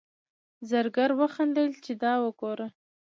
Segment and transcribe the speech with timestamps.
[0.69, 2.67] زرګر وخندل چې دا وګوره.